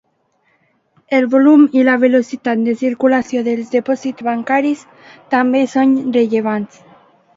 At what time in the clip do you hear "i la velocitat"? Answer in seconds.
1.79-2.63